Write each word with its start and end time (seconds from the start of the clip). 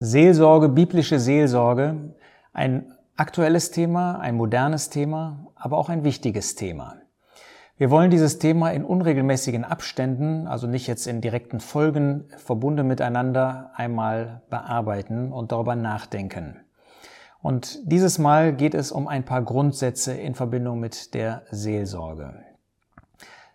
Seelsorge, 0.00 0.68
biblische 0.68 1.18
Seelsorge, 1.18 2.14
ein 2.52 2.94
aktuelles 3.16 3.72
Thema, 3.72 4.20
ein 4.20 4.36
modernes 4.36 4.90
Thema, 4.90 5.48
aber 5.56 5.76
auch 5.76 5.88
ein 5.88 6.04
wichtiges 6.04 6.54
Thema. 6.54 6.94
Wir 7.78 7.90
wollen 7.90 8.10
dieses 8.10 8.38
Thema 8.38 8.70
in 8.70 8.84
unregelmäßigen 8.84 9.64
Abständen, 9.64 10.46
also 10.46 10.68
nicht 10.68 10.86
jetzt 10.86 11.08
in 11.08 11.20
direkten 11.20 11.58
Folgen 11.58 12.28
verbunden 12.36 12.86
miteinander, 12.86 13.72
einmal 13.74 14.42
bearbeiten 14.50 15.32
und 15.32 15.50
darüber 15.50 15.74
nachdenken. 15.74 16.60
Und 17.42 17.80
dieses 17.90 18.18
Mal 18.18 18.52
geht 18.52 18.74
es 18.74 18.92
um 18.92 19.08
ein 19.08 19.24
paar 19.24 19.42
Grundsätze 19.42 20.12
in 20.12 20.36
Verbindung 20.36 20.78
mit 20.78 21.14
der 21.14 21.42
Seelsorge. 21.50 22.34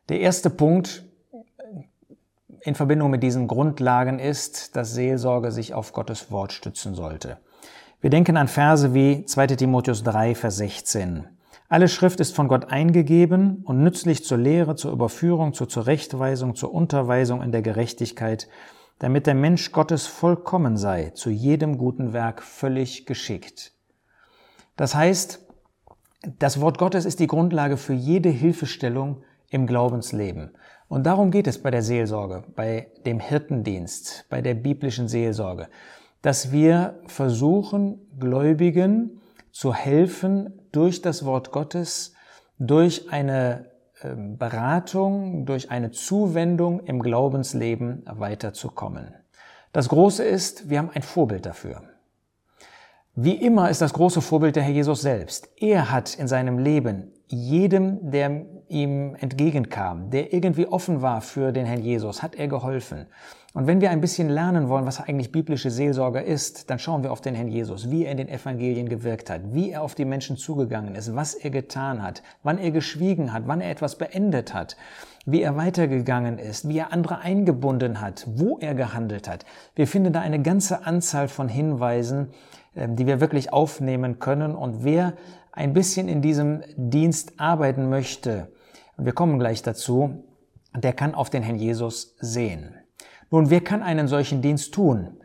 Der 0.10 0.20
erste 0.20 0.50
Punkt 0.50 1.05
in 2.64 2.75
Verbindung 2.75 3.11
mit 3.11 3.23
diesen 3.23 3.48
Grundlagen 3.48 4.19
ist, 4.19 4.75
dass 4.75 4.93
Seelsorge 4.93 5.51
sich 5.51 5.74
auf 5.74 5.93
Gottes 5.93 6.32
Wort 6.32 6.54
stützen 6.54 6.96
sollte. 6.96 7.38
Wir 8.00 8.10
denken 8.10 8.38
an 8.38 8.47
Verse 8.47 8.93
wie 8.93 9.25
2 9.25 9.47
Timotheus 9.47 10.04
3, 10.04 10.36
Vers 10.36 10.57
16. 10.57 11.25
Alle 11.69 11.88
Schrift 11.88 12.19
ist 12.19 12.36
von 12.36 12.47
Gott 12.47 12.65
eingegeben 12.65 13.64
und 13.65 13.83
nützlich 13.83 14.24
zur 14.24 14.38
Lehre, 14.38 14.75
zur 14.75 14.91
Überführung, 14.91 15.54
zur 15.54 15.68
Zurechtweisung, 15.68 16.55
zur 16.55 16.74
Unterweisung 16.74 17.41
in 17.41 17.52
der 17.52 17.61
Gerechtigkeit, 17.61 18.47
damit 19.00 19.27
der 19.27 19.36
Mensch 19.36 19.71
Gottes 19.71 20.05
vollkommen 20.05 20.77
sei, 20.77 21.10
zu 21.10 21.30
jedem 21.30 21.77
guten 21.77 22.14
Werk 22.14 22.43
völlig 22.43 23.05
geschickt. 23.05 23.74
Das 24.75 24.96
heißt, 24.96 25.46
das 26.39 26.61
Wort 26.61 26.77
Gottes 26.77 27.05
ist 27.05 27.19
die 27.19 27.27
Grundlage 27.27 27.75
für 27.75 27.93
jede 27.93 28.30
Hilfestellung 28.30 29.24
im 29.50 29.68
Glaubensleben. 29.68 30.52
Und 30.87 31.05
darum 31.05 31.32
geht 31.32 31.47
es 31.47 31.61
bei 31.61 31.71
der 31.71 31.82
Seelsorge, 31.82 32.44
bei 32.55 32.91
dem 33.05 33.19
Hirtendienst, 33.19 34.25
bei 34.30 34.41
der 34.41 34.53
biblischen 34.53 35.08
Seelsorge, 35.08 35.67
dass 36.21 36.52
wir 36.52 36.99
versuchen, 37.08 37.99
Gläubigen 38.19 39.21
zu 39.52 39.73
helfen, 39.73 40.59
durch 40.71 41.02
das 41.02 41.25
Wort 41.25 41.52
Gottes, 41.52 42.13
durch 42.59 43.11
eine 43.11 43.67
ähm, 44.02 44.38
Beratung, 44.38 45.45
durch 45.45 45.71
eine 45.71 45.91
Zuwendung 45.91 46.80
im 46.81 47.02
Glaubensleben 47.02 48.03
weiterzukommen. 48.05 49.13
Das 49.71 49.89
Große 49.89 50.23
ist, 50.23 50.69
wir 50.69 50.80
haben 50.80 50.91
ein 50.93 51.02
Vorbild 51.02 51.45
dafür. 51.45 51.83
Wie 53.15 53.36
immer 53.36 53.69
ist 53.69 53.81
das 53.81 53.93
große 53.93 54.21
Vorbild 54.21 54.55
der 54.55 54.63
Herr 54.63 54.73
Jesus 54.73 55.02
selbst. 55.02 55.49
Er 55.58 55.91
hat 55.91 56.15
in 56.15 56.27
seinem 56.27 56.58
Leben 56.58 57.11
jedem, 57.27 58.11
der 58.11 58.45
ihm 58.73 59.16
entgegenkam, 59.16 60.09
der 60.09 60.33
irgendwie 60.33 60.67
offen 60.67 61.02
war 61.02 61.21
für 61.21 61.52
den 61.52 61.66
Herrn 61.66 61.81
Jesus, 61.81 62.21
hat 62.21 62.35
er 62.35 62.47
geholfen. 62.47 63.05
Und 63.53 63.67
wenn 63.67 63.81
wir 63.81 63.91
ein 63.91 64.02
bisschen 64.02 64.30
lernen 64.30 64.67
wollen, 64.67 64.88
was 64.88 64.99
eigentlich 64.99 65.31
biblische 65.31 65.69
Seelsorge 65.69 66.21
ist, 66.21 66.71
dann 66.71 66.80
schauen 66.80 67.03
wir 67.03 67.11
auf 67.11 67.21
den 67.21 67.35
Herrn 67.35 67.49
Jesus, 67.49 67.91
wie 67.91 68.05
er 68.05 68.11
in 68.11 68.17
den 68.17 68.27
Evangelien 68.27 68.89
gewirkt 68.89 69.30
hat, 69.30 69.41
wie 69.53 69.69
er 69.69 69.83
auf 69.83 69.93
die 69.93 70.05
Menschen 70.05 70.38
zugegangen 70.38 70.95
ist, 70.95 71.15
was 71.15 71.35
er 71.35 71.52
getan 71.52 72.02
hat, 72.02 72.23
wann 72.41 72.57
er 72.57 72.71
geschwiegen 72.71 73.31
hat, 73.31 73.43
wann 73.45 73.61
er 73.61 73.69
etwas 73.69 73.99
beendet 73.99 74.55
hat, 74.55 74.75
wie 75.27 75.43
er 75.43 75.55
weitergegangen 75.55 76.39
ist, 76.39 76.67
wie 76.67 76.80
er 76.80 76.91
andere 76.91 77.19
eingebunden 77.19 78.02
hat, 78.02 78.25
wo 78.27 78.58
er 78.58 78.73
gehandelt 78.73 79.30
hat. 79.30 79.45
Wir 79.75 79.85
finden 79.85 80.13
da 80.13 80.21
eine 80.21 80.41
ganze 80.41 80.87
Anzahl 80.87 81.27
von 81.27 81.47
Hinweisen, 81.47 82.30
ähm, 82.75 82.95
die 82.95 83.05
wir 83.05 83.21
wirklich 83.21 83.53
aufnehmen 83.53 84.17
können. 84.17 84.55
Und 84.55 84.83
wer 84.83 85.13
ein 85.52 85.73
bisschen 85.73 86.08
in 86.08 86.23
diesem 86.23 86.63
Dienst 86.75 87.39
arbeiten 87.39 87.87
möchte, 87.87 88.47
und 88.97 89.05
wir 89.05 89.13
kommen 89.13 89.39
gleich 89.39 89.61
dazu, 89.61 90.23
der 90.75 90.94
kann 90.94 91.16
auf 91.16 91.30
den 91.30 91.44
Herrn 91.44 91.58
Jesus 91.58 92.16
sehen. 92.19 92.75
Nun, 93.30 93.49
wer 93.49 93.61
kann 93.61 93.83
einen 93.83 94.08
solchen 94.08 94.41
Dienst 94.41 94.73
tun? 94.73 95.17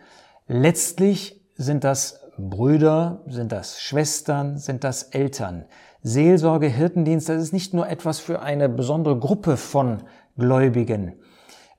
Letztlich 0.46 1.44
sind 1.56 1.84
das 1.84 2.20
Brüder, 2.38 3.22
sind 3.26 3.52
das 3.52 3.80
Schwestern, 3.80 4.58
sind 4.58 4.84
das 4.84 5.02
Eltern. 5.04 5.64
Seelsorge, 6.02 6.68
Hirtendienst, 6.68 7.28
das 7.28 7.42
ist 7.42 7.52
nicht 7.52 7.74
nur 7.74 7.88
etwas 7.88 8.20
für 8.20 8.40
eine 8.40 8.68
besondere 8.68 9.18
Gruppe 9.18 9.56
von 9.56 10.04
Gläubigen, 10.36 11.14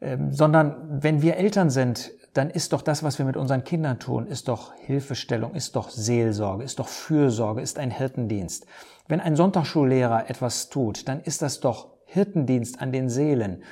ähm, 0.01 0.33
sondern 0.33 1.01
wenn 1.01 1.21
wir 1.21 1.37
Eltern 1.37 1.69
sind, 1.69 2.11
dann 2.33 2.49
ist 2.49 2.73
doch 2.73 2.81
das, 2.81 3.03
was 3.03 3.17
wir 3.17 3.25
mit 3.25 3.37
unseren 3.37 3.63
Kindern 3.63 3.99
tun, 3.99 4.27
ist 4.27 4.47
doch 4.47 4.73
Hilfestellung, 4.85 5.55
ist 5.55 5.75
doch 5.75 5.89
Seelsorge, 5.89 6.63
ist 6.63 6.79
doch 6.79 6.87
Fürsorge, 6.87 7.61
ist 7.61 7.79
ein 7.79 7.91
Hirtendienst. 7.91 8.65
Wenn 9.07 9.19
ein 9.19 9.35
Sonntagsschullehrer 9.35 10.29
etwas 10.29 10.69
tut, 10.69 11.07
dann 11.07 11.21
ist 11.21 11.41
das 11.41 11.59
doch 11.59 11.87
Hirtendienst 12.05 12.81
an 12.81 12.91
den 12.91 13.09
Seelen. 13.09 13.63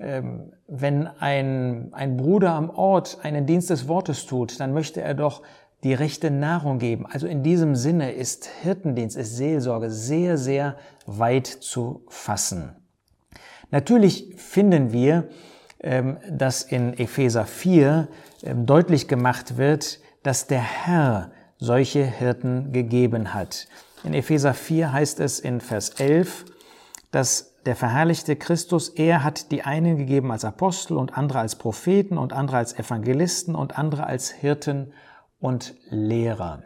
Ähm, 0.00 0.52
wenn 0.66 1.06
ein, 1.06 1.92
ein 1.92 2.16
Bruder 2.16 2.54
am 2.54 2.70
Ort 2.70 3.18
einen 3.22 3.46
Dienst 3.46 3.70
des 3.70 3.86
Wortes 3.86 4.26
tut, 4.26 4.58
dann 4.58 4.72
möchte 4.72 5.00
er 5.00 5.14
doch 5.14 5.42
die 5.84 5.94
rechte 5.94 6.30
Nahrung 6.30 6.78
geben. 6.78 7.06
Also 7.06 7.26
in 7.26 7.42
diesem 7.42 7.76
Sinne 7.76 8.12
ist 8.12 8.46
Hirtendienst, 8.62 9.16
ist 9.16 9.36
Seelsorge 9.36 9.90
sehr, 9.90 10.38
sehr 10.38 10.76
weit 11.06 11.46
zu 11.46 12.04
fassen. 12.08 12.76
Natürlich 13.70 14.34
finden 14.36 14.92
wir, 14.92 15.28
dass 15.82 16.62
in 16.62 16.96
Epheser 16.98 17.44
4 17.44 18.08
ähm, 18.44 18.66
deutlich 18.66 19.08
gemacht 19.08 19.56
wird, 19.56 20.00
dass 20.22 20.46
der 20.46 20.62
Herr 20.62 21.32
solche 21.58 22.04
Hirten 22.04 22.72
gegeben 22.72 23.34
hat. 23.34 23.66
In 24.04 24.14
Epheser 24.14 24.54
4 24.54 24.92
heißt 24.92 25.20
es 25.20 25.40
in 25.40 25.60
Vers 25.60 25.90
11, 25.90 26.44
dass 27.10 27.52
der 27.66 27.76
verherrlichte 27.76 28.34
Christus, 28.34 28.88
er 28.88 29.22
hat 29.22 29.52
die 29.52 29.62
einen 29.62 29.96
gegeben 29.96 30.32
als 30.32 30.44
Apostel 30.44 30.96
und 30.96 31.16
andere 31.16 31.38
als 31.38 31.56
Propheten 31.56 32.18
und 32.18 32.32
andere 32.32 32.56
als 32.56 32.76
Evangelisten 32.76 33.54
und 33.54 33.78
andere 33.78 34.06
als 34.06 34.30
Hirten 34.30 34.92
und 35.38 35.74
Lehrer. 35.88 36.64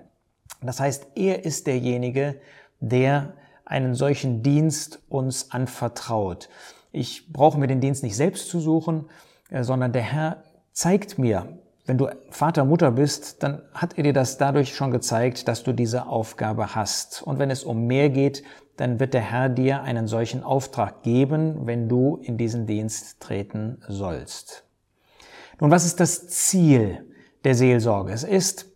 Das 0.63 0.81
heißt, 0.81 1.09
er 1.15 1.45
ist 1.45 1.67
derjenige, 1.67 2.41
der 2.81 3.35
einen 3.67 3.95
solchen 3.95 4.43
Dienst 4.43 5.01
uns 5.09 5.51
anvertraut. 5.51 6.49
Ich 6.97 7.31
brauche 7.31 7.59
mir 7.59 7.67
den 7.67 7.81
Dienst 7.81 8.03
nicht 8.03 8.17
selbst 8.17 8.49
zu 8.49 8.59
suchen, 8.59 9.05
äh, 9.51 9.63
sondern 9.63 9.93
der 9.93 10.03
Herr 10.03 10.43
zeigt 10.73 11.19
mir, 11.19 11.59
wenn 11.85 11.99
du 11.99 12.09
Vater, 12.31 12.65
Mutter 12.65 12.91
bist, 12.91 13.43
dann 13.43 13.63
hat 13.73 13.97
er 13.97 14.03
dir 14.03 14.13
das 14.13 14.39
dadurch 14.39 14.75
schon 14.75 14.91
gezeigt, 14.91 15.47
dass 15.47 15.63
du 15.63 15.73
diese 15.73 16.07
Aufgabe 16.07 16.75
hast. 16.75 17.23
Und 17.23 17.39
wenn 17.39 17.51
es 17.51 17.65
um 17.65 17.87
mehr 17.87 18.09
geht, 18.09 18.43
dann 18.77 18.99
wird 18.99 19.15
der 19.15 19.21
Herr 19.21 19.49
dir 19.49 19.83
einen 19.83 20.07
solchen 20.07 20.43
Auftrag 20.43 21.03
geben, 21.03 21.67
wenn 21.67 21.89
du 21.89 22.17
in 22.23 22.39
diesen 22.39 22.67
Dienst 22.67 23.21
treten 23.21 23.83
sollst. 23.87 24.65
Nun, 25.61 25.71
was 25.71 25.85
ist 25.85 26.01
das 26.01 26.29
Ziel 26.29 27.05
der 27.45 27.55
Seelsorge? 27.55 28.13
Es 28.13 28.25
ist, 28.25 28.67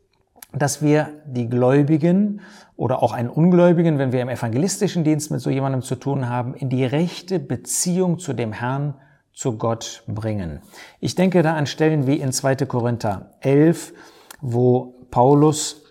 dass 0.52 0.82
wir 0.82 1.08
die 1.26 1.48
Gläubigen 1.48 2.40
oder 2.76 3.02
auch 3.02 3.12
einen 3.12 3.28
Ungläubigen, 3.28 3.98
wenn 3.98 4.12
wir 4.12 4.20
im 4.20 4.28
evangelistischen 4.28 5.04
Dienst 5.04 5.30
mit 5.30 5.40
so 5.40 5.50
jemandem 5.50 5.82
zu 5.82 5.96
tun 5.96 6.28
haben, 6.28 6.54
in 6.54 6.68
die 6.68 6.84
rechte 6.84 7.38
Beziehung 7.38 8.18
zu 8.18 8.32
dem 8.32 8.52
Herrn, 8.52 8.94
zu 9.32 9.56
Gott 9.56 10.02
bringen. 10.06 10.60
Ich 10.98 11.14
denke 11.14 11.42
da 11.42 11.54
an 11.54 11.66
Stellen 11.66 12.06
wie 12.06 12.16
in 12.16 12.32
2. 12.32 12.56
Korinther 12.66 13.30
11, 13.40 13.92
wo 14.40 15.06
Paulus 15.10 15.82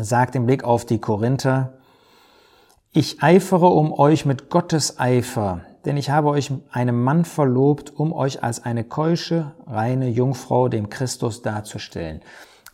sagt 0.00 0.34
im 0.34 0.46
Blick 0.46 0.64
auf 0.64 0.84
die 0.84 0.98
Korinther, 0.98 1.74
ich 2.92 3.22
eifere 3.22 3.66
um 3.66 3.92
euch 3.92 4.26
mit 4.26 4.48
Gottes 4.50 4.98
Eifer, 4.98 5.60
denn 5.84 5.96
ich 5.96 6.10
habe 6.10 6.28
euch 6.28 6.50
einem 6.70 7.02
Mann 7.02 7.24
verlobt, 7.24 7.90
um 7.94 8.12
euch 8.12 8.42
als 8.42 8.64
eine 8.64 8.84
keusche, 8.84 9.52
reine 9.66 10.08
Jungfrau 10.08 10.68
dem 10.68 10.88
Christus 10.88 11.42
darzustellen 11.42 12.22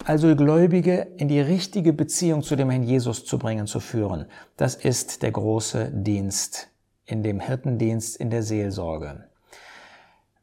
also 0.05 0.35
Gläubige 0.37 1.09
in 1.17 1.29
die 1.29 1.41
richtige 1.41 1.93
Beziehung 1.93 2.43
zu 2.43 2.57
dem 2.57 2.71
Herrn 2.71 2.83
Jesus 2.83 3.25
zu 3.25 3.39
bringen, 3.39 3.67
zu 3.67 3.81
führen. 3.81 4.27
Das 4.57 4.75
ist 4.75 5.23
der 5.23 5.33
große 5.33 5.91
Dienst 5.93 6.69
in 7.05 7.23
dem 7.23 7.41
Hirtendienst, 7.41 8.17
in 8.17 8.31
der 8.31 8.43
Seelsorge. 8.43 9.25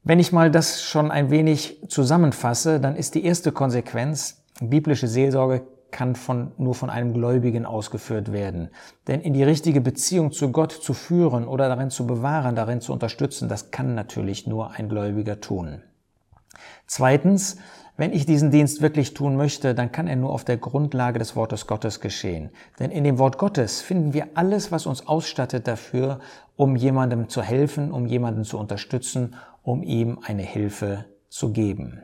Wenn 0.04 0.20
ich 0.20 0.32
mal 0.32 0.52
das 0.52 0.84
schon 0.84 1.10
ein 1.10 1.32
wenig 1.32 1.82
zusammenfasse, 1.88 2.80
dann 2.80 2.96
ist 2.96 3.16
die 3.16 3.26
erste 3.26 3.52
Konsequenz, 3.52 4.44
biblische 4.62 5.08
Seelsorge 5.08 5.66
kann 5.92 6.16
von, 6.16 6.52
nur 6.58 6.76
von 6.76 6.90
einem 6.90 7.14
Gläubigen 7.14 7.66
ausgeführt 7.66 8.34
werden. 8.34 8.70
Denn 9.08 9.22
in 9.22 9.34
die 9.34 9.44
richtige 9.44 9.82
Beziehung 9.82 10.32
zu 10.32 10.52
Gott 10.52 10.74
zu 10.74 10.94
führen 10.94 11.48
oder 11.48 11.70
darin 11.70 11.90
zu 11.90 12.06
bewahren, 12.06 12.56
darin 12.56 12.82
zu 12.82 12.92
unterstützen, 12.92 13.48
das 13.48 13.72
kann 13.72 13.96
natürlich 13.96 14.46
nur 14.46 14.72
ein 14.72 14.90
Gläubiger 14.90 15.40
tun. 15.40 15.82
Zweitens, 16.86 17.58
wenn 17.98 18.12
ich 18.12 18.26
diesen 18.26 18.52
Dienst 18.52 18.82
wirklich 18.82 19.14
tun 19.14 19.38
möchte, 19.38 19.74
dann 19.74 19.92
kann 19.92 20.08
er 20.08 20.18
nur 20.18 20.32
auf 20.32 20.44
der 20.44 20.58
Grundlage 20.58 21.18
des 21.18 21.36
Wortes 21.36 21.66
Gottes 21.66 22.02
geschehen. 22.02 22.50
Denn 22.80 22.92
in 22.92 23.06
dem 23.06 23.18
Wort 23.20 23.38
Gottes 23.38 23.82
finden 23.82 24.14
wir 24.14 24.28
alles, 24.34 24.72
was 24.72 24.86
uns 24.86 25.08
ausstattet 25.08 25.68
dafür, 25.68 26.20
um 26.58 26.76
jemandem 26.76 27.30
zu 27.30 27.42
helfen, 27.42 27.92
um 27.92 28.06
jemanden 28.06 28.44
zu 28.44 28.58
unterstützen, 28.58 29.36
um 29.64 29.82
ihm 29.82 30.20
eine 30.26 30.44
Hilfe 30.44 31.06
zu 31.30 31.54
geben. 31.54 32.02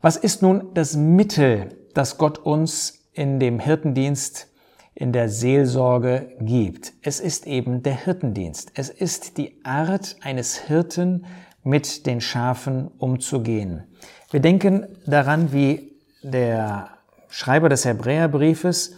Was 0.00 0.16
ist 0.16 0.42
nun 0.42 0.74
das 0.74 0.96
Mittel, 0.96 1.76
das 1.94 2.18
Gott 2.18 2.38
uns 2.38 3.06
in 3.12 3.38
dem 3.38 3.60
Hirtendienst, 3.60 4.48
in 4.94 5.12
der 5.12 5.28
Seelsorge 5.28 6.36
gibt? 6.40 6.92
Es 7.02 7.20
ist 7.20 7.46
eben 7.46 7.84
der 7.84 8.04
Hirtendienst. 8.04 8.72
Es 8.74 8.88
ist 8.88 9.38
die 9.38 9.60
Art 9.64 10.16
eines 10.22 10.56
Hirten, 10.56 11.24
mit 11.64 12.06
den 12.06 12.20
Schafen 12.20 12.88
umzugehen. 12.98 13.84
Wir 14.32 14.40
denken 14.40 14.86
daran, 15.04 15.52
wie 15.52 15.92
der 16.22 16.88
Schreiber 17.28 17.68
des 17.68 17.84
Hebräerbriefes 17.84 18.94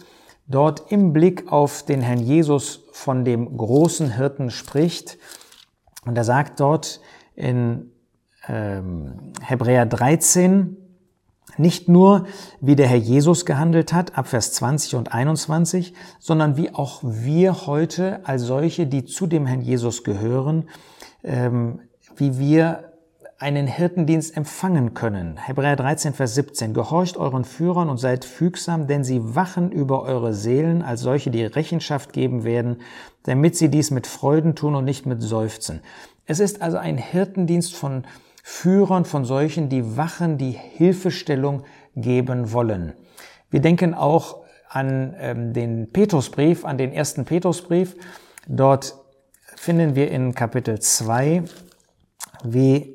dort 0.47 0.93
im 0.93 1.11
Blick 1.11 1.51
auf 1.51 1.83
den 1.83 1.99
Herrn 1.99 2.19
Jesus 2.19 2.85
von 2.93 3.25
dem 3.25 3.57
großen 3.57 4.15
Hirten 4.15 4.49
spricht. 4.49 5.17
Und 6.05 6.17
er 6.17 6.23
sagt 6.23 6.61
dort 6.61 7.01
in 7.35 7.91
ähm, 8.47 9.33
Hebräer 9.41 9.85
13, 9.85 10.77
nicht 11.57 11.89
nur, 11.89 12.27
wie 12.61 12.77
der 12.77 12.87
Herr 12.87 12.95
Jesus 12.95 13.45
gehandelt 13.45 13.91
hat, 13.91 14.17
ab 14.17 14.27
Vers 14.27 14.53
20 14.53 14.95
und 14.95 15.13
21, 15.13 15.93
sondern 16.17 16.55
wie 16.55 16.73
auch 16.73 17.01
wir 17.03 17.67
heute 17.67 18.25
als 18.25 18.43
solche, 18.43 18.87
die 18.87 19.03
zu 19.03 19.27
dem 19.27 19.45
Herrn 19.47 19.61
Jesus 19.61 20.05
gehören, 20.05 20.69
ähm, 21.23 21.81
wie 22.15 22.39
wir 22.39 22.94
einen 23.45 23.67
Hirtendienst 23.67 24.35
empfangen 24.35 24.95
können. 24.95 25.37
Hebräer 25.37 25.75
13, 25.75 26.15
Vers 26.15 26.33
17. 26.33 26.73
Gehorcht 26.73 27.15
euren 27.15 27.45
Führern 27.45 27.89
und 27.89 27.99
seid 27.99 28.25
fügsam, 28.25 28.87
denn 28.87 29.03
sie 29.03 29.35
wachen 29.35 29.71
über 29.71 30.01
eure 30.01 30.33
Seelen 30.33 30.81
als 30.81 31.01
solche, 31.01 31.29
die 31.29 31.45
Rechenschaft 31.45 32.11
geben 32.11 32.43
werden, 32.43 32.81
damit 33.21 33.55
sie 33.55 33.69
dies 33.69 33.91
mit 33.91 34.07
Freuden 34.07 34.55
tun 34.55 34.73
und 34.73 34.83
nicht 34.83 35.05
mit 35.05 35.21
Seufzen. 35.21 35.81
Es 36.25 36.39
ist 36.39 36.63
also 36.63 36.77
ein 36.77 36.97
Hirtendienst 36.97 37.75
von 37.75 38.05
Führern, 38.41 39.05
von 39.05 39.25
solchen, 39.25 39.69
die 39.69 39.95
wachen, 39.95 40.39
die 40.39 40.53
Hilfestellung 40.53 41.65
geben 41.95 42.51
wollen. 42.51 42.93
Wir 43.51 43.59
denken 43.59 43.93
auch 43.93 44.37
an 44.69 45.15
ähm, 45.19 45.53
den 45.53 45.91
Petrusbrief, 45.91 46.65
an 46.65 46.79
den 46.79 46.91
ersten 46.91 47.25
Petrusbrief. 47.25 47.95
Dort 48.47 48.95
finden 49.55 49.93
wir 49.93 50.09
in 50.09 50.33
Kapitel 50.33 50.79
2, 50.79 51.43
wie 52.43 52.94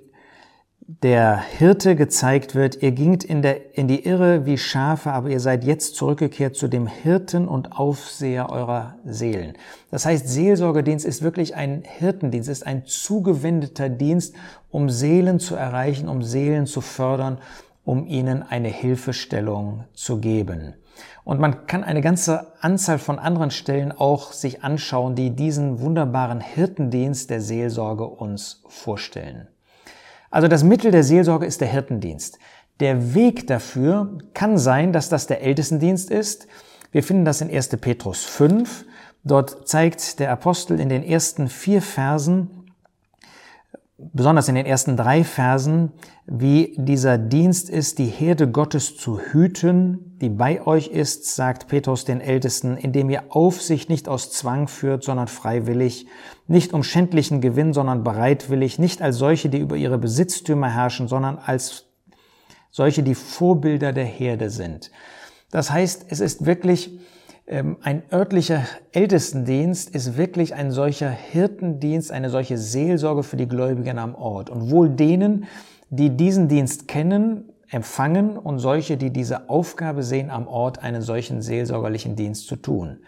der 1.02 1.38
Hirte 1.38 1.94
gezeigt 1.94 2.56
wird, 2.56 2.82
ihr 2.82 2.90
gingt 2.90 3.22
in, 3.22 3.42
der, 3.42 3.78
in 3.78 3.86
die 3.86 4.04
Irre 4.04 4.44
wie 4.44 4.58
Schafe, 4.58 5.12
aber 5.12 5.28
ihr 5.28 5.38
seid 5.38 5.62
jetzt 5.62 5.94
zurückgekehrt 5.94 6.56
zu 6.56 6.66
dem 6.66 6.88
Hirten 6.88 7.46
und 7.46 7.78
Aufseher 7.78 8.50
eurer 8.50 8.96
Seelen. 9.04 9.54
Das 9.92 10.04
heißt, 10.04 10.28
Seelsorgedienst 10.28 11.06
ist 11.06 11.22
wirklich 11.22 11.54
ein 11.54 11.84
Hirtendienst, 11.84 12.48
ist 12.48 12.66
ein 12.66 12.86
zugewendeter 12.86 13.88
Dienst, 13.88 14.34
um 14.70 14.90
Seelen 14.90 15.38
zu 15.38 15.54
erreichen, 15.54 16.08
um 16.08 16.24
Seelen 16.24 16.66
zu 16.66 16.80
fördern, 16.80 17.38
um 17.84 18.04
ihnen 18.06 18.42
eine 18.42 18.68
Hilfestellung 18.68 19.84
zu 19.94 20.18
geben. 20.18 20.74
Und 21.22 21.38
man 21.38 21.68
kann 21.68 21.84
eine 21.84 22.00
ganze 22.00 22.52
Anzahl 22.62 22.98
von 22.98 23.20
anderen 23.20 23.52
Stellen 23.52 23.92
auch 23.92 24.32
sich 24.32 24.64
anschauen, 24.64 25.14
die 25.14 25.30
diesen 25.30 25.80
wunderbaren 25.80 26.40
Hirtendienst 26.40 27.30
der 27.30 27.40
Seelsorge 27.40 28.06
uns 28.06 28.64
vorstellen. 28.66 29.46
Also 30.30 30.48
das 30.48 30.62
Mittel 30.64 30.90
der 30.90 31.02
Seelsorge 31.04 31.46
ist 31.46 31.60
der 31.60 31.68
Hirtendienst. 31.68 32.38
Der 32.78 33.14
Weg 33.14 33.46
dafür 33.46 34.18
kann 34.32 34.56
sein, 34.56 34.92
dass 34.92 35.08
das 35.08 35.26
der 35.26 35.42
Ältestendienst 35.42 36.10
ist. 36.10 36.46
Wir 36.92 37.02
finden 37.02 37.24
das 37.24 37.40
in 37.40 37.50
1. 37.50 37.68
Petrus 37.80 38.24
5. 38.24 38.84
Dort 39.22 39.68
zeigt 39.68 40.18
der 40.18 40.30
Apostel 40.32 40.80
in 40.80 40.88
den 40.88 41.02
ersten 41.02 41.48
vier 41.48 41.82
Versen 41.82 42.59
besonders 44.12 44.48
in 44.48 44.54
den 44.54 44.66
ersten 44.66 44.96
drei 44.96 45.24
Versen, 45.24 45.92
wie 46.26 46.74
dieser 46.76 47.18
Dienst 47.18 47.68
ist, 47.68 47.98
die 47.98 48.06
Herde 48.06 48.48
Gottes 48.50 48.96
zu 48.96 49.18
hüten, 49.18 50.16
die 50.20 50.28
bei 50.28 50.66
euch 50.66 50.88
ist, 50.88 51.34
sagt 51.34 51.68
Petrus 51.68 52.04
den 52.04 52.20
Ältesten, 52.20 52.76
indem 52.76 53.10
ihr 53.10 53.24
Aufsicht 53.30 53.88
nicht 53.88 54.08
aus 54.08 54.32
Zwang 54.32 54.68
führt, 54.68 55.04
sondern 55.04 55.28
freiwillig, 55.28 56.06
nicht 56.46 56.72
um 56.72 56.82
schändlichen 56.82 57.40
Gewinn, 57.40 57.72
sondern 57.72 58.04
bereitwillig, 58.04 58.78
nicht 58.78 59.02
als 59.02 59.16
solche, 59.16 59.48
die 59.48 59.58
über 59.58 59.76
ihre 59.76 59.98
Besitztümer 59.98 60.68
herrschen, 60.68 61.08
sondern 61.08 61.38
als 61.38 61.86
solche, 62.70 63.02
die 63.02 63.14
Vorbilder 63.14 63.92
der 63.92 64.04
Herde 64.04 64.50
sind. 64.50 64.90
Das 65.50 65.70
heißt, 65.70 66.06
es 66.08 66.20
ist 66.20 66.46
wirklich 66.46 67.00
ein 67.50 68.04
örtlicher 68.12 68.64
Ältestendienst 68.92 69.90
ist 69.90 70.16
wirklich 70.16 70.54
ein 70.54 70.70
solcher 70.70 71.10
Hirtendienst, 71.10 72.12
eine 72.12 72.30
solche 72.30 72.56
Seelsorge 72.56 73.24
für 73.24 73.36
die 73.36 73.48
Gläubigen 73.48 73.98
am 73.98 74.14
Ort. 74.14 74.50
Und 74.50 74.70
wohl 74.70 74.88
denen, 74.88 75.46
die 75.88 76.16
diesen 76.16 76.46
Dienst 76.46 76.86
kennen, 76.86 77.52
empfangen 77.68 78.36
und 78.36 78.60
solche, 78.60 78.96
die 78.96 79.10
diese 79.10 79.48
Aufgabe 79.50 80.04
sehen, 80.04 80.30
am 80.30 80.46
Ort 80.46 80.78
einen 80.84 81.02
solchen 81.02 81.42
seelsorgerlichen 81.42 82.14
Dienst 82.14 82.46
zu 82.46 82.54
tun. 82.54 82.98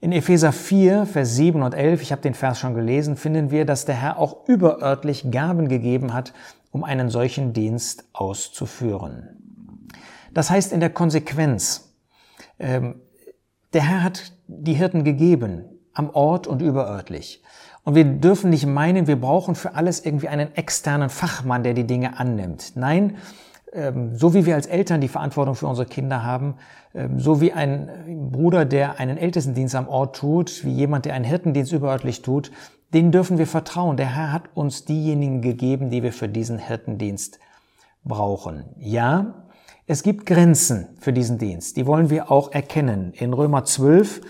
In 0.00 0.10
Epheser 0.10 0.50
4, 0.50 1.06
Vers 1.06 1.36
7 1.36 1.62
und 1.62 1.74
11, 1.74 2.02
ich 2.02 2.10
habe 2.10 2.22
den 2.22 2.34
Vers 2.34 2.58
schon 2.58 2.74
gelesen, 2.74 3.16
finden 3.16 3.52
wir, 3.52 3.64
dass 3.64 3.84
der 3.84 3.94
Herr 3.94 4.18
auch 4.18 4.48
überörtlich 4.48 5.30
Gaben 5.30 5.68
gegeben 5.68 6.12
hat, 6.12 6.32
um 6.72 6.82
einen 6.82 7.10
solchen 7.10 7.52
Dienst 7.52 8.06
auszuführen. 8.12 9.86
Das 10.34 10.50
heißt 10.50 10.72
in 10.72 10.80
der 10.80 10.90
Konsequenz, 10.90 11.92
ähm, 12.58 12.96
der 13.72 13.82
Herr 13.82 14.02
hat 14.02 14.32
die 14.46 14.74
Hirten 14.74 15.04
gegeben, 15.04 15.64
am 15.94 16.10
Ort 16.10 16.46
und 16.46 16.62
überörtlich. 16.62 17.42
Und 17.84 17.94
wir 17.94 18.04
dürfen 18.04 18.50
nicht 18.50 18.66
meinen, 18.66 19.06
wir 19.06 19.20
brauchen 19.20 19.54
für 19.54 19.74
alles 19.74 20.04
irgendwie 20.04 20.28
einen 20.28 20.54
externen 20.54 21.10
Fachmann, 21.10 21.64
der 21.64 21.74
die 21.74 21.86
Dinge 21.86 22.18
annimmt. 22.18 22.72
Nein, 22.76 23.16
ähm, 23.72 24.16
so 24.16 24.34
wie 24.34 24.46
wir 24.46 24.54
als 24.54 24.66
Eltern 24.66 25.00
die 25.00 25.08
Verantwortung 25.08 25.54
für 25.54 25.66
unsere 25.66 25.86
Kinder 25.86 26.22
haben, 26.22 26.56
ähm, 26.94 27.18
so 27.18 27.40
wie 27.40 27.52
ein 27.52 28.30
Bruder, 28.30 28.64
der 28.64 29.00
einen 29.00 29.18
Ältestendienst 29.18 29.74
am 29.74 29.88
Ort 29.88 30.16
tut, 30.16 30.64
wie 30.64 30.72
jemand, 30.72 31.06
der 31.06 31.14
einen 31.14 31.24
Hirtendienst 31.24 31.72
überörtlich 31.72 32.22
tut, 32.22 32.52
den 32.94 33.10
dürfen 33.10 33.38
wir 33.38 33.46
vertrauen. 33.46 33.96
Der 33.96 34.14
Herr 34.14 34.32
hat 34.32 34.42
uns 34.54 34.84
diejenigen 34.84 35.40
gegeben, 35.40 35.90
die 35.90 36.02
wir 36.02 36.12
für 36.12 36.28
diesen 36.28 36.58
Hirtendienst 36.58 37.40
brauchen. 38.04 38.64
Ja, 38.78 39.46
es 39.86 40.02
gibt 40.02 40.26
Grenzen 40.26 40.88
für 41.00 41.12
diesen 41.12 41.38
Dienst, 41.38 41.76
die 41.76 41.86
wollen 41.86 42.08
wir 42.08 42.30
auch 42.30 42.52
erkennen. 42.52 43.12
In 43.14 43.32
Römer 43.32 43.64
12 43.64 44.20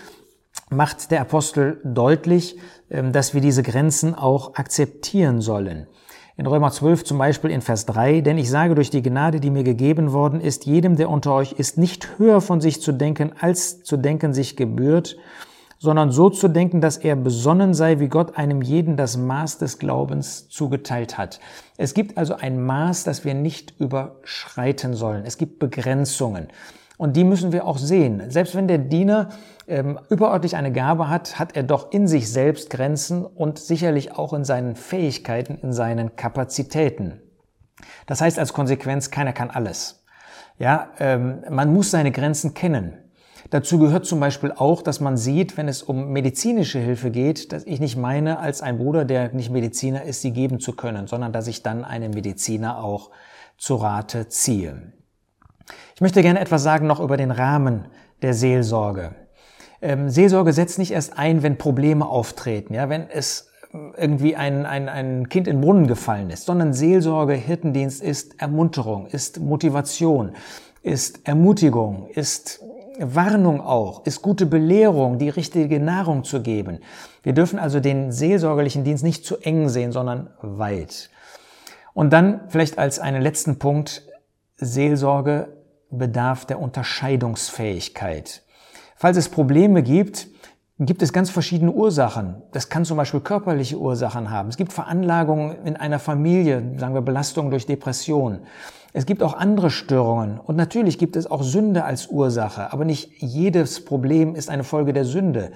macht 0.69 1.11
der 1.11 1.21
Apostel 1.21 1.79
deutlich, 1.83 2.57
ähm, 2.89 3.11
dass 3.11 3.33
wir 3.33 3.41
diese 3.41 3.61
Grenzen 3.61 4.15
auch 4.15 4.55
akzeptieren 4.55 5.41
sollen. 5.41 5.87
In 6.35 6.47
Römer 6.47 6.71
12 6.71 7.03
zum 7.03 7.19
Beispiel 7.19 7.51
in 7.51 7.61
Vers 7.61 7.85
3, 7.85 8.21
denn 8.21 8.39
ich 8.39 8.49
sage 8.49 8.73
durch 8.73 8.89
die 8.89 9.03
Gnade, 9.03 9.39
die 9.39 9.51
mir 9.51 9.63
gegeben 9.63 10.11
worden 10.11 10.41
ist, 10.41 10.65
jedem, 10.65 10.95
der 10.95 11.11
unter 11.11 11.33
euch 11.33 11.51
ist, 11.53 11.77
nicht 11.77 12.17
höher 12.17 12.41
von 12.41 12.59
sich 12.59 12.81
zu 12.81 12.91
denken, 12.91 13.33
als 13.39 13.83
zu 13.83 13.97
denken 13.97 14.33
sich 14.33 14.55
gebührt, 14.55 15.17
sondern 15.83 16.11
so 16.11 16.29
zu 16.29 16.47
denken, 16.47 16.79
dass 16.79 16.95
er 16.95 17.17
besonnen 17.17 17.73
sei, 17.73 17.99
wie 17.99 18.07
Gott 18.07 18.37
einem 18.37 18.61
jeden 18.61 18.95
das 18.95 19.17
Maß 19.17 19.57
des 19.57 19.79
Glaubens 19.79 20.47
zugeteilt 20.47 21.17
hat. 21.17 21.41
Es 21.75 21.93
gibt 21.93 22.17
also 22.17 22.35
ein 22.35 22.63
Maß, 22.63 23.03
das 23.03 23.25
wir 23.25 23.33
nicht 23.33 23.77
überschreiten 23.81 24.93
sollen. 24.93 25.25
Es 25.25 25.37
gibt 25.37 25.59
Begrenzungen. 25.59 26.47
Und 26.97 27.17
die 27.17 27.25
müssen 27.25 27.51
wir 27.51 27.67
auch 27.67 27.77
sehen. 27.77 28.23
Selbst 28.31 28.55
wenn 28.55 28.69
der 28.69 28.77
Diener 28.77 29.27
ähm, 29.67 29.99
überörtlich 30.09 30.55
eine 30.55 30.71
Gabe 30.71 31.09
hat, 31.09 31.37
hat 31.37 31.57
er 31.57 31.63
doch 31.63 31.91
in 31.91 32.07
sich 32.07 32.31
selbst 32.31 32.69
Grenzen 32.69 33.25
und 33.25 33.59
sicherlich 33.59 34.13
auch 34.13 34.31
in 34.31 34.45
seinen 34.45 34.77
Fähigkeiten, 34.77 35.57
in 35.61 35.73
seinen 35.73 36.15
Kapazitäten. 36.15 37.19
Das 38.05 38.21
heißt 38.21 38.39
als 38.39 38.53
Konsequenz, 38.53 39.11
keiner 39.11 39.33
kann 39.33 39.49
alles. 39.49 40.05
Ja, 40.57 40.91
ähm, 40.99 41.43
man 41.49 41.73
muss 41.73 41.91
seine 41.91 42.13
Grenzen 42.13 42.53
kennen. 42.53 43.02
Dazu 43.49 43.77
gehört 43.77 44.05
zum 44.05 44.19
Beispiel 44.19 44.51
auch, 44.51 44.81
dass 44.81 44.99
man 44.99 45.17
sieht, 45.17 45.57
wenn 45.57 45.67
es 45.67 45.83
um 45.83 46.09
medizinische 46.09 46.79
Hilfe 46.79 47.11
geht, 47.11 47.51
dass 47.51 47.65
ich 47.65 47.79
nicht 47.79 47.97
meine, 47.97 48.39
als 48.39 48.61
ein 48.61 48.77
Bruder, 48.77 49.05
der 49.05 49.33
nicht 49.33 49.51
Mediziner 49.51 50.03
ist, 50.03 50.21
sie 50.21 50.31
geben 50.31 50.59
zu 50.59 50.73
können, 50.73 51.07
sondern 51.07 51.33
dass 51.33 51.47
ich 51.47 51.63
dann 51.63 51.83
einen 51.83 52.13
Mediziner 52.13 52.83
auch 52.83 53.11
zu 53.57 53.75
Rate 53.75 54.27
ziehe. 54.29 54.93
Ich 55.95 56.01
möchte 56.01 56.21
gerne 56.21 56.39
etwas 56.39 56.63
sagen 56.63 56.87
noch 56.87 56.99
über 56.99 57.17
den 57.17 57.31
Rahmen 57.31 57.87
der 58.21 58.33
Seelsorge. 58.33 59.15
Ähm, 59.81 60.09
Seelsorge 60.09 60.53
setzt 60.53 60.79
nicht 60.79 60.91
erst 60.91 61.17
ein, 61.17 61.43
wenn 61.43 61.57
Probleme 61.57 62.07
auftreten, 62.07 62.73
ja, 62.73 62.89
wenn 62.89 63.09
es 63.09 63.49
irgendwie 63.97 64.35
ein, 64.35 64.65
ein, 64.65 64.87
ein 64.87 65.29
Kind 65.29 65.47
in 65.47 65.57
den 65.57 65.61
Brunnen 65.61 65.87
gefallen 65.87 66.29
ist, 66.29 66.45
sondern 66.45 66.73
Seelsorge, 66.73 67.33
Hirtendienst 67.33 68.03
ist 68.03 68.39
Ermunterung, 68.39 69.07
ist 69.07 69.39
Motivation, 69.39 70.33
ist 70.83 71.27
Ermutigung, 71.27 72.07
ist 72.13 72.61
Warnung 72.99 73.61
auch, 73.61 74.05
ist 74.05 74.21
gute 74.21 74.45
Belehrung, 74.45 75.17
die 75.17 75.29
richtige 75.29 75.79
Nahrung 75.79 76.23
zu 76.23 76.41
geben. 76.41 76.79
Wir 77.23 77.33
dürfen 77.33 77.59
also 77.59 77.79
den 77.79 78.11
seelsorgerlichen 78.11 78.83
Dienst 78.83 79.03
nicht 79.03 79.25
zu 79.25 79.37
eng 79.37 79.69
sehen, 79.69 79.91
sondern 79.91 80.29
weit. 80.41 81.09
Und 81.93 82.11
dann 82.11 82.41
vielleicht 82.49 82.77
als 82.77 82.99
einen 82.99 83.21
letzten 83.21 83.59
Punkt, 83.59 84.03
Seelsorge 84.57 85.57
bedarf 85.89 86.45
der 86.45 86.59
Unterscheidungsfähigkeit. 86.59 88.43
Falls 88.95 89.17
es 89.17 89.29
Probleme 89.29 89.83
gibt, 89.83 90.27
gibt 90.85 91.01
es 91.01 91.13
ganz 91.13 91.29
verschiedene 91.29 91.71
Ursachen. 91.71 92.41
Das 92.51 92.69
kann 92.69 92.85
zum 92.85 92.97
Beispiel 92.97 93.19
körperliche 93.19 93.77
Ursachen 93.77 94.29
haben. 94.29 94.49
Es 94.49 94.57
gibt 94.57 94.73
Veranlagungen 94.73 95.65
in 95.65 95.75
einer 95.75 95.99
Familie, 95.99 96.63
sagen 96.77 96.93
wir 96.93 97.01
Belastungen 97.01 97.51
durch 97.51 97.65
Depression. 97.65 98.39
Es 98.93 99.05
gibt 99.05 99.23
auch 99.23 99.33
andere 99.33 99.71
Störungen 99.71 100.39
und 100.39 100.55
natürlich 100.55 100.97
gibt 100.99 101.15
es 101.15 101.29
auch 101.29 101.41
Sünde 101.41 101.83
als 101.83 102.07
Ursache, 102.07 102.71
aber 102.71 102.85
nicht 102.85 103.11
jedes 103.17 103.83
Problem 103.85 104.35
ist 104.35 104.49
eine 104.49 104.63
Folge 104.63 104.93
der 104.93 105.05
Sünde. 105.05 105.51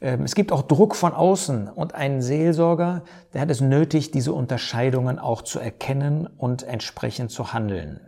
Ähm, 0.00 0.22
es 0.22 0.34
gibt 0.34 0.52
auch 0.52 0.62
Druck 0.62 0.94
von 0.94 1.14
außen 1.14 1.68
und 1.68 1.94
ein 1.94 2.20
Seelsorger, 2.20 3.02
der 3.32 3.40
hat 3.40 3.50
es 3.50 3.62
nötig, 3.62 4.10
diese 4.10 4.34
Unterscheidungen 4.34 5.18
auch 5.18 5.42
zu 5.42 5.58
erkennen 5.58 6.26
und 6.36 6.62
entsprechend 6.62 7.30
zu 7.30 7.54
handeln. 7.54 8.00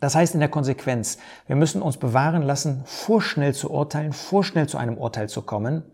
Das 0.00 0.14
heißt 0.14 0.34
in 0.34 0.40
der 0.40 0.48
Konsequenz, 0.48 1.18
wir 1.46 1.56
müssen 1.56 1.82
uns 1.82 1.96
bewahren 1.96 2.42
lassen, 2.42 2.82
vorschnell 2.84 3.54
zu 3.54 3.70
urteilen, 3.70 4.12
vorschnell 4.12 4.68
zu 4.68 4.78
einem 4.78 4.98
Urteil 4.98 5.28
zu 5.28 5.42
kommen, 5.42 5.84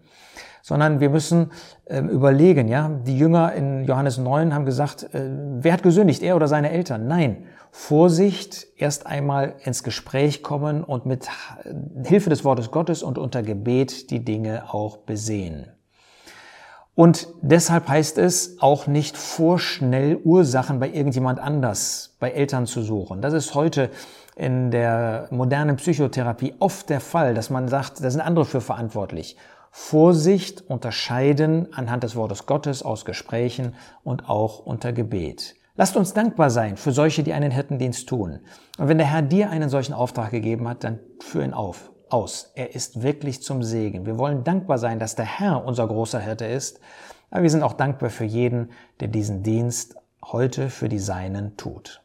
sondern 0.62 1.00
wir 1.00 1.10
müssen 1.10 1.50
ähm, 1.86 2.08
überlegen, 2.08 2.68
ja, 2.68 2.88
die 2.88 3.18
Jünger 3.18 3.52
in 3.52 3.84
Johannes 3.84 4.18
9 4.18 4.54
haben 4.54 4.64
gesagt, 4.64 5.12
äh, 5.14 5.28
wer 5.58 5.72
hat 5.72 5.82
gesündigt, 5.82 6.22
er 6.22 6.36
oder 6.36 6.48
seine 6.48 6.70
Eltern? 6.70 7.06
Nein, 7.08 7.46
Vorsicht, 7.70 8.66
erst 8.76 9.06
einmal 9.06 9.54
ins 9.64 9.82
Gespräch 9.82 10.42
kommen 10.42 10.84
und 10.84 11.06
mit 11.06 11.28
Hilfe 12.04 12.28
des 12.28 12.44
Wortes 12.44 12.70
Gottes 12.70 13.02
und 13.02 13.16
unter 13.16 13.42
Gebet 13.42 14.10
die 14.10 14.24
Dinge 14.24 14.72
auch 14.72 14.98
besehen. 14.98 15.68
Und 16.94 17.28
deshalb 17.40 17.88
heißt 17.88 18.18
es 18.18 18.60
auch 18.60 18.86
nicht 18.86 19.16
vorschnell 19.16 20.16
Ursachen 20.22 20.78
bei 20.78 20.90
irgendjemand 20.90 21.38
anders, 21.38 22.16
bei 22.20 22.30
Eltern 22.30 22.66
zu 22.66 22.82
suchen. 22.82 23.22
Das 23.22 23.32
ist 23.32 23.54
heute 23.54 23.90
in 24.36 24.70
der 24.70 25.28
modernen 25.30 25.76
Psychotherapie 25.76 26.54
oft 26.58 26.90
der 26.90 27.00
Fall, 27.00 27.34
dass 27.34 27.48
man 27.48 27.68
sagt, 27.68 28.04
da 28.04 28.10
sind 28.10 28.20
andere 28.20 28.44
für 28.44 28.60
verantwortlich. 28.60 29.36
Vorsicht, 29.70 30.68
unterscheiden 30.68 31.72
anhand 31.72 32.02
des 32.02 32.14
Wortes 32.14 32.44
Gottes 32.44 32.82
aus 32.82 33.06
Gesprächen 33.06 33.74
und 34.04 34.28
auch 34.28 34.58
unter 34.58 34.92
Gebet. 34.92 35.56
Lasst 35.76 35.96
uns 35.96 36.12
dankbar 36.12 36.50
sein 36.50 36.76
für 36.76 36.92
solche, 36.92 37.22
die 37.22 37.32
einen 37.32 37.50
Hirtendienst 37.50 38.06
tun. 38.06 38.40
Und 38.78 38.88
wenn 38.88 38.98
der 38.98 39.06
Herr 39.06 39.22
dir 39.22 39.48
einen 39.48 39.70
solchen 39.70 39.94
Auftrag 39.94 40.30
gegeben 40.30 40.68
hat, 40.68 40.84
dann 40.84 41.00
führ 41.20 41.42
ihn 41.42 41.54
auf, 41.54 41.90
aus. 42.12 42.52
Er 42.54 42.74
ist 42.74 43.02
wirklich 43.02 43.42
zum 43.42 43.62
Segen. 43.62 44.06
Wir 44.06 44.18
wollen 44.18 44.44
dankbar 44.44 44.78
sein, 44.78 44.98
dass 44.98 45.14
der 45.14 45.24
Herr 45.24 45.64
unser 45.64 45.86
großer 45.86 46.20
Hirte 46.20 46.46
ist. 46.46 46.80
Aber 47.30 47.42
wir 47.42 47.50
sind 47.50 47.62
auch 47.62 47.72
dankbar 47.72 48.10
für 48.10 48.24
jeden, 48.24 48.70
der 49.00 49.08
diesen 49.08 49.42
Dienst 49.42 49.96
heute 50.24 50.70
für 50.70 50.88
die 50.88 50.98
Seinen 50.98 51.56
tut. 51.56 52.01